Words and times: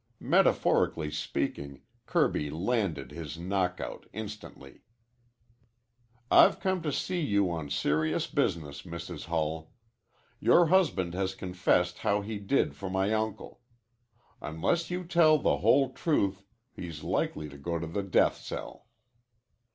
Metaphorically 0.19 1.11
speaking, 1.11 1.83
Kirby 2.07 2.49
landed 2.49 3.11
his 3.11 3.37
knockout 3.37 4.07
instantly. 4.13 4.81
"I've 6.31 6.59
come 6.59 6.81
to 6.81 6.91
see 6.91 7.19
you 7.21 7.51
on 7.51 7.69
serious 7.69 8.25
business, 8.25 8.81
Mrs. 8.81 9.25
Hull. 9.25 9.71
Your 10.39 10.65
husband 10.69 11.13
has 11.13 11.35
confessed 11.35 11.99
how 11.99 12.21
he 12.21 12.39
did 12.39 12.75
for 12.75 12.89
my 12.89 13.13
uncle. 13.13 13.61
Unless 14.41 14.89
you 14.89 15.03
tell 15.03 15.37
the 15.37 15.57
whole 15.57 15.91
truth 15.93 16.41
he's 16.73 17.03
likely 17.03 17.47
to 17.49 17.57
go 17.59 17.77
to 17.77 17.85
the 17.85 18.01
death 18.01 18.37
cell." 18.37 18.87